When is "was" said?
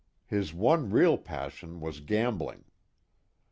1.79-1.99